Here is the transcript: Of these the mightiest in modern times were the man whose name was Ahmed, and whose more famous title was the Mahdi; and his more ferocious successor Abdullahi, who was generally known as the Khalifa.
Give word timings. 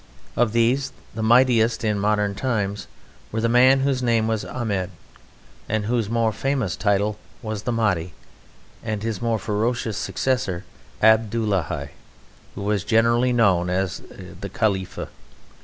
Of 0.35 0.51
these 0.51 0.93
the 1.13 1.21
mightiest 1.21 1.83
in 1.83 1.99
modern 1.99 2.33
times 2.33 2.87
were 3.31 3.39
the 3.41 3.47
man 3.47 3.81
whose 3.81 4.01
name 4.01 4.27
was 4.27 4.43
Ahmed, 4.43 4.89
and 5.69 5.85
whose 5.85 6.09
more 6.09 6.33
famous 6.33 6.75
title 6.75 7.19
was 7.43 7.61
the 7.61 7.71
Mahdi; 7.71 8.13
and 8.83 9.03
his 9.03 9.21
more 9.21 9.37
ferocious 9.37 9.97
successor 9.99 10.65
Abdullahi, 11.03 11.89
who 12.55 12.63
was 12.63 12.83
generally 12.83 13.31
known 13.31 13.69
as 13.69 14.01
the 14.09 14.49
Khalifa. 14.49 15.09